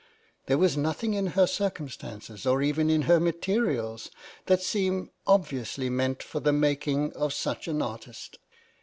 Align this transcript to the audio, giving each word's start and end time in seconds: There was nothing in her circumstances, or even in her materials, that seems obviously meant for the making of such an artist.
There 0.47 0.57
was 0.57 0.75
nothing 0.75 1.13
in 1.13 1.27
her 1.37 1.45
circumstances, 1.45 2.47
or 2.47 2.63
even 2.63 2.89
in 2.89 3.03
her 3.03 3.19
materials, 3.19 4.09
that 4.47 4.63
seems 4.63 5.09
obviously 5.27 5.91
meant 5.91 6.23
for 6.23 6.39
the 6.39 6.51
making 6.51 7.13
of 7.13 7.33
such 7.35 7.67
an 7.67 7.83
artist. 7.83 8.39